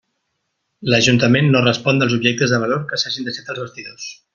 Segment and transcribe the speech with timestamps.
[0.93, 4.13] L'Ajuntament no respon dels objectes de valor que s'hagin deixat als vestidors.